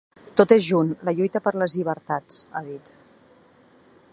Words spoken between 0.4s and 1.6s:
és junt: la lluita per